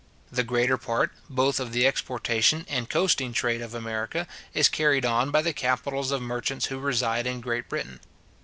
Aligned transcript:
The 0.31 0.41
greater 0.43 0.79
part, 0.79 1.11
both 1.29 1.59
of 1.59 1.73
the 1.73 1.85
exportation 1.85 2.65
and 2.67 2.89
coasting 2.89 3.33
trade 3.33 3.61
of 3.61 3.75
America, 3.75 4.25
is 4.51 4.67
carried 4.67 5.05
on 5.05 5.29
by 5.29 5.43
the 5.43 5.53
capitals 5.53 6.09
of 6.09 6.23
merchants 6.23 6.65
who 6.73 6.79
reside 6.79 7.27
in 7.27 7.39
Great 7.39 7.69
Britain. 7.69 7.99